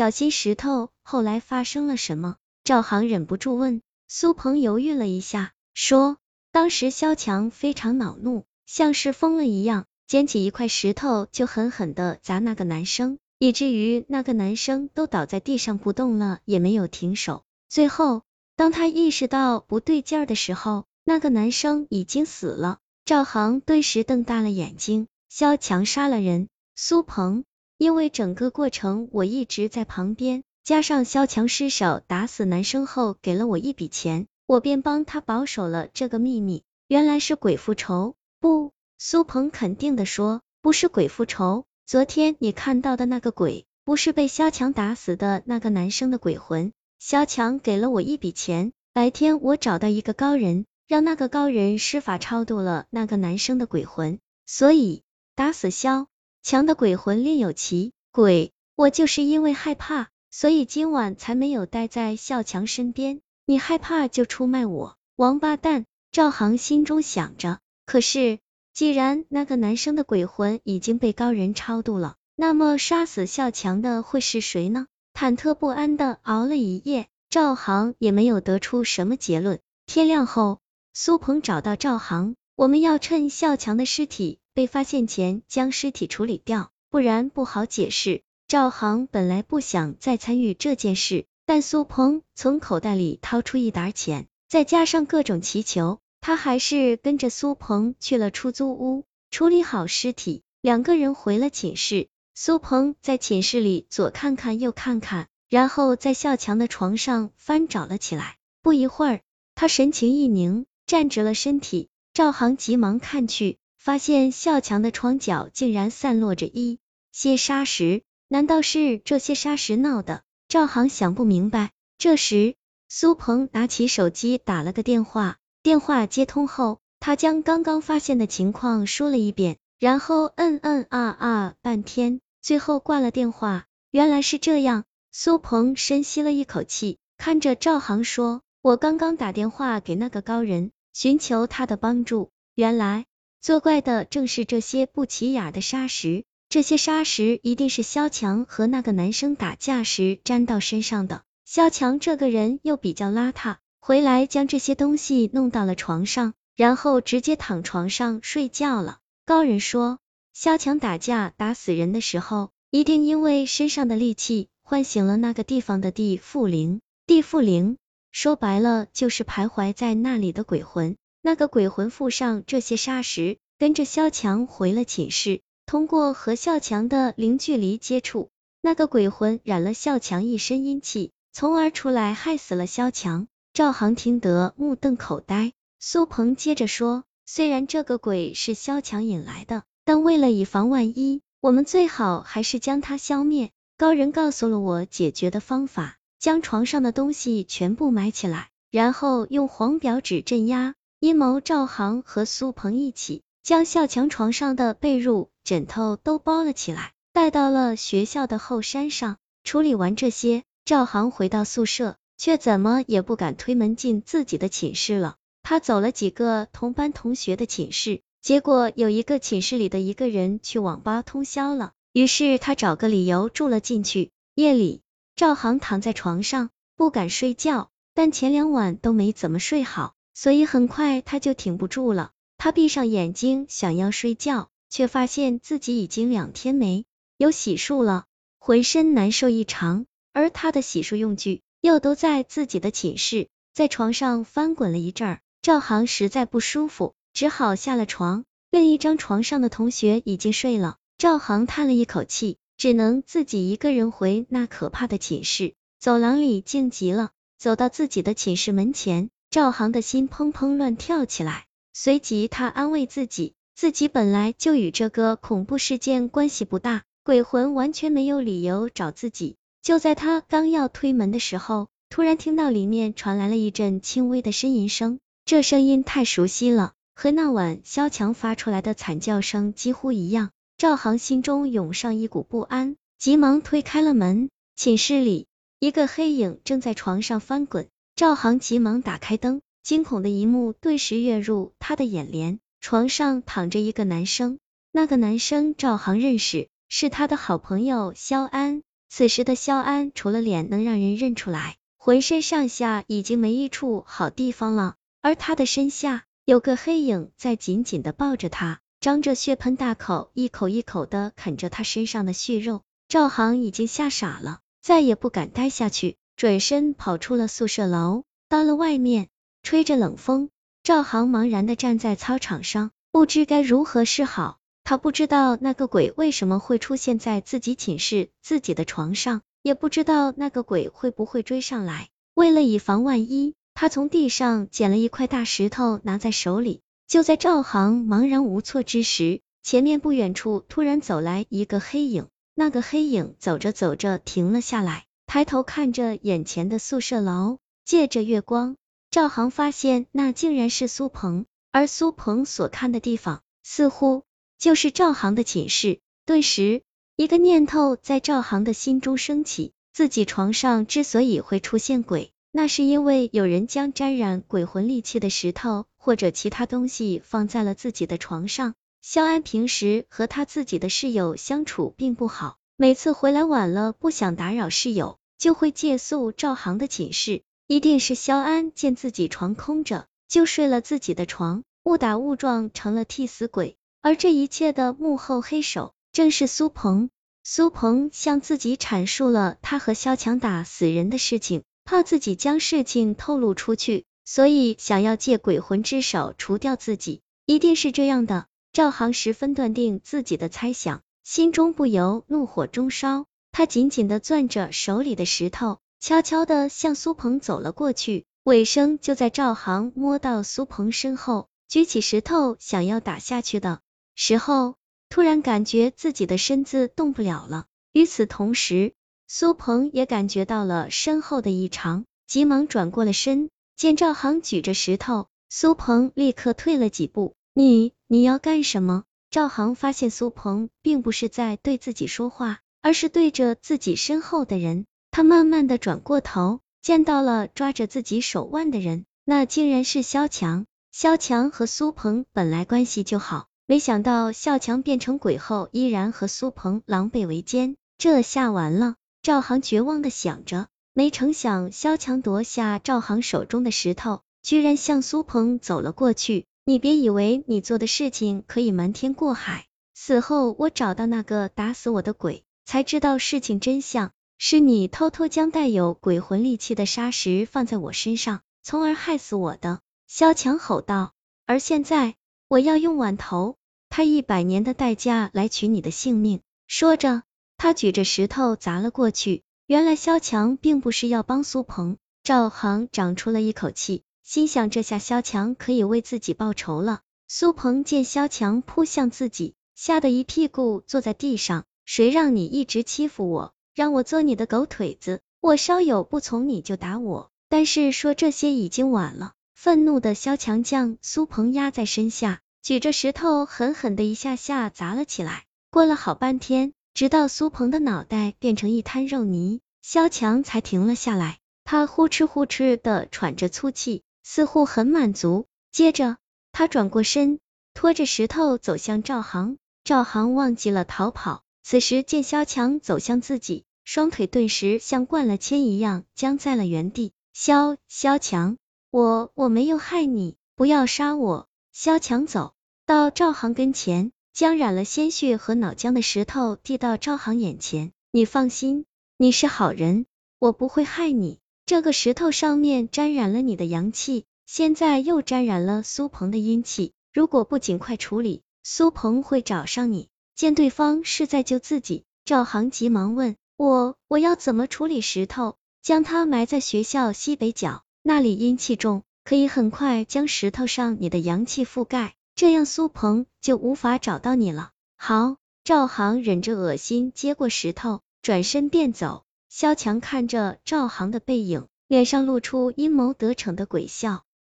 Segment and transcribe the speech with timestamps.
[0.00, 2.36] 小心石头，后来发生了什么？
[2.64, 3.82] 赵航忍不住问。
[4.08, 6.16] 苏鹏犹豫了一下，说
[6.52, 17.44] ：“当时肖强非常恼怒，像是疯了一样，捡起一块石头就狠狠的砸那个男生，以至于那个男生都倒在地上不动了，也没有停手。
[17.68, 18.22] 最后，
[18.56, 25.08] 当他意识到不对劲儿的时候，那个男生已经死了。”赵航顿时瞪大了眼睛。
[25.28, 27.44] 肖强杀了人，苏鹏，
[27.80, 30.44] 因为整个过程我一直在旁边。
[30.62, 36.62] 加上萧强失手打死男生后给了我一笔钱，我便帮他保守了这个秘密。
[36.88, 38.16] 原来是鬼复仇？
[38.38, 41.64] 不，苏鹏肯定的说，不是鬼复仇。
[41.86, 46.74] 昨天你看到的那个鬼，不是被萧强打死的那个男生的鬼魂。
[46.98, 54.18] 萧强给了我一笔钱，白天我找到一个高人，让那个高人施法超度了那个男生的鬼魂。
[54.44, 55.02] 所以
[55.34, 56.08] 打死萧
[56.42, 60.08] 强的鬼魂另有其鬼，我就是因为害怕。
[60.32, 65.86] 所以今晚才没有待在孝强身边，你害怕就出卖我，王八蛋！
[66.12, 67.58] 赵航心中想着。
[67.84, 68.38] 可是，
[68.72, 74.86] 既然那个男生的鬼魂已经被高人超度了，那么杀死孝强的会是谁呢？
[75.12, 79.60] 忐忑不安的熬了一夜，赵航也没有得出什么结论。
[79.86, 80.60] 天亮后，
[80.94, 88.22] 苏鹏找到赵航，我们要趁孝强的尸体被发现前将尸体处理掉，不然不好解释。
[88.48, 102.08] 赵航本来不想再参与这件事，但苏鹏从口袋里掏出一沓钱，再加上各种祈求，他还是跟着苏鹏去了出租屋，处理好尸体，两个人回了寝室。
[102.34, 108.36] 苏鹏在寝室里左看看右看看，然后在孝强的床上翻找了起来。
[108.62, 109.20] 不一会儿，
[109.54, 111.88] 他神情一凝，站直了身体。
[112.12, 116.78] 赵航急忙看去，发现校墙的窗角竟然散落着一
[117.12, 118.02] 些沙石。
[118.28, 120.22] 难道是这些沙石闹的？
[120.48, 121.70] 赵航想不明白。
[121.96, 122.56] 这时，
[122.90, 133.64] 苏鹏拿起手机打了个电话，电话接通后，他将刚刚发现的情况说了一遍，然后嗯嗯啊啊半天，最后挂了电话。
[133.90, 142.30] 原来是这样，苏鹏深吸了一口气，看着赵航说：“我刚刚打电话给那个高人，寻求他的帮助。
[142.54, 143.06] 原来
[143.40, 151.22] 作怪的正是这些不起眼的沙石。”这些沙石一定是萧强和那个男生打架时粘到身上的。
[151.44, 158.98] 萧强这个人又比较邋遢，回来将这些东西弄到了床上，然后直接躺床上睡觉了。
[159.24, 159.98] 高人说，
[160.32, 166.80] 萧强打架打死人的时候，一定因为身上的戾气唤醒了那个地方的地缚灵。
[167.06, 167.76] 地缚灵
[168.10, 170.96] 说白了就是徘徊在那里的鬼魂。
[171.22, 175.40] 那个鬼魂附上这些沙石，跟着萧强回了寝室。
[175.66, 183.28] 通过和孝强的零距离接触，那个鬼魂染了孝强一身阴气，从而出来害死了萧强。
[183.52, 185.52] 赵航听得目瞪口呆。
[185.78, 193.50] 苏鹏接着说，虽然这个鬼是萧强引来的，但为了以防万一，我们最好还是将他消灭。
[193.76, 200.74] 高人告诉了我解决的方法，将床上的东西全部埋起来，然后用黄表纸镇压。
[201.00, 205.28] 阴谋，赵航和苏鹏一起将校墙床上的被褥。
[205.44, 209.16] 枕头都包了起来，带到了学校的后山上。
[209.42, 215.16] 处理完这些，赵航回到宿舍，却怎么也不敢推门进自己的寝室了。
[215.42, 224.10] 他走了几个同班同学的寝室，结果有一个寝室里的一个人去网吧通宵了，于是他找个理由住了进去。
[224.34, 224.82] 夜里，
[225.16, 232.10] 赵航躺在床上不敢睡觉，但前两晚都没怎么睡好，所以很快他就挺不住了。
[232.38, 234.48] 他闭上眼睛想要睡觉。
[234.70, 236.84] 却发现自己已经两天没
[237.18, 238.04] 有洗漱了，
[238.38, 243.28] 浑身难受异常，而他的洗漱用具又都在自己的寝室。
[243.52, 248.24] 在床上翻滚了一阵儿，赵航实在不舒服，只好下了床。
[248.52, 255.54] 另一张床上的同学已经睡了，赵航叹了一口气，只能自己一个人回那可怕的寝室。
[255.80, 263.34] 走廊里静极了，走到自己的寝室门前，赵航的心砰砰乱跳起来，随即他安慰自己。
[263.54, 269.36] 自己本来就与这个恐怖事件关系不大，鬼魂完全没有理由找自己。
[269.62, 280.30] 就在他刚要推门的时候，突然听到里面传来了一阵轻微的呻吟声，这声音太熟悉了，和那晚萧强发出来的惨叫声几乎一样。
[280.58, 284.28] 赵航心中涌上一股不安，急忙推开了门。
[284.56, 285.28] 寝室里，
[285.60, 287.68] 一个黑影正在床上翻滚。
[287.96, 292.40] 赵航急忙打开灯，惊恐的一幕顿时跃入他的眼帘。
[292.60, 294.38] 床上躺着一个男生，
[294.70, 298.62] 那个男生赵航认识，是他的好朋友肖安。
[298.88, 312.62] 此时的肖安除了脸能让人认出来，浑身上下已经没一处好地方了，而他的身下有个黑影在紧紧的抱着他，张着血盆大口，一口一口的啃着他身上的血肉。
[312.88, 318.04] 赵航已经吓傻了，再也不敢待下去，转身跑出了宿舍楼。
[318.28, 319.08] 到了外面，
[319.42, 320.28] 吹着冷风，
[320.62, 324.36] 赵航茫然的站在操场上，不知该如何是好。
[324.62, 331.88] 他不知道那个鬼为什么会出现在自己寝室自己的床上，也不知道那个鬼会不会追上来。
[332.12, 336.60] 为了以防万一，他从地上捡了一块大石头拿在手里。
[336.86, 342.08] 就在赵航茫然无措之时，前面不远处突然走来一个黑影。
[342.34, 348.54] 那个黑影走着走着停了下来，抬头看着眼前的宿舍楼，借着月光，
[348.92, 354.04] 赵航发现那竟然是苏鹏，而苏鹏所看的地方似乎。
[354.38, 356.62] 就是赵航的寝室，顿时
[356.94, 368.54] 一个念头在赵航的心中升起，自己床上之所以会出现鬼，那是因为有人将沾染鬼魂戾气的石头或者其他东西放在了自己的床上。
[368.80, 377.22] 肖安平时和他自己的室友相处并不好，每次回来晚了不想打扰室友，就会借宿赵航的寝室。
[377.46, 383.56] 一定是肖安见自己床空着，就睡了自己的床，误打误撞成了替死鬼。
[383.82, 386.90] 而这一切的幕后黑手正是苏鹏。
[387.22, 397.02] 苏鹏向自己阐述了他和萧强打死人的事情，怕自己将事情透露出去，所以想要借鬼魂之手除掉自己。
[397.26, 403.06] 一定是这样的，赵航十分断定自己的猜想，心中不由怒火中烧。
[403.32, 408.04] 他紧紧的攥着手里的石头，悄悄的向苏鹏走了过去。
[408.24, 413.60] 尾声就在赵航摸到苏鹏身后，举起石头想要打下去的。
[413.94, 414.56] 时候，
[414.88, 417.46] 突然感觉自己的身子动不了了。
[417.72, 418.74] 与此同时，
[419.06, 423.30] 苏鹏也感觉到了身后的异常，急忙转过了身。
[423.56, 427.14] 见赵航举着石头，苏鹏立刻退了几步。
[427.32, 428.84] 你你要干什么？
[429.10, 434.66] 赵航发现苏鹏并不是在对自己说话，而是对着自己身后的人。
[434.90, 440.46] 他慢慢的转过头，见到了抓着自己手腕的人，那竟然是萧强。
[440.72, 443.26] 萧强和苏鹏本来关系就好。
[443.46, 448.76] 没想到萧强变成鬼后，依然和苏鹏狼狈为奸，这下完了。
[449.02, 456.26] 赵航绝望的想着，没成想萧强夺下赵航手中的石头，居然向苏鹏走了过去。
[456.44, 469.60] 你别以为你做的事情可以瞒天过海，死后我找到那个打死我的鬼，才知道事情真相，是你偷偷将带有鬼魂利器的砂石放在我身上，从而害死我的。
[469.86, 470.92] 萧强吼道。
[471.26, 471.94] 而现在，
[472.26, 473.36] 我要用碗头。
[473.68, 476.22] 他一百年的代价来取你的性命。
[476.48, 477.04] 说着，
[477.36, 479.22] 他举着石头砸了过去。
[479.46, 481.76] 原来萧强并不是要帮苏鹏。
[482.02, 486.80] 赵航长出了一口气，心想这下萧强可以为自己报仇了。
[487.06, 491.44] 苏鹏见萧强扑向自己，吓得一屁股坐在地上。
[491.64, 495.00] 谁让你一直欺负我，让我做你的狗腿子？
[495.20, 497.10] 我稍有不从，你就打我。
[497.28, 499.12] 但是说这些已经晚了。
[499.34, 502.20] 愤怒的萧强将苏鹏压在身下。
[502.42, 511.18] 举着石头狠狠的一下下砸了起来，过了好半天，直到苏鹏的脑袋变成一滩肉泥，萧强才停了下来。
[511.44, 515.26] 他呼哧呼哧的喘着粗气，似乎很满足。
[515.52, 515.98] 接着，
[516.32, 517.18] 他转过身，
[517.52, 519.36] 拖着石头走向赵航。
[519.62, 526.92] 赵航忘记了逃跑，此时见萧强走向自己，双腿顿时像灌了铅一样僵在了原地。
[527.12, 528.36] 萧萧强，
[528.70, 531.28] 我我没有害你，不要杀我。
[531.52, 532.34] 萧强走
[532.66, 537.72] 到赵航跟前，将染了鲜血和脑浆的石头递到赵航眼前。
[537.90, 538.64] 你放心，
[538.96, 539.86] 你是好人，
[540.18, 541.18] 我不会害你。
[541.46, 546.72] 这个石头上面沾染了你的阳气，现在又沾染了苏鹏的阴气。
[546.92, 549.88] 如果不尽快处理，苏鹏会找上你。
[550.20, 555.38] 见对方是在救自己，赵航急忙问：我我要怎么处理石头？
[555.62, 558.82] 将它埋在学校西北角，那里阴气重。
[559.02, 564.50] 可以很快将石头上你的阳气覆盖，这样苏鹏就无法找到你了。
[564.76, 569.04] 好，赵航忍着恶心接过石头，转身便走。
[569.30, 574.04] 萧强看着赵航的背影，脸上露出阴谋得逞的鬼笑。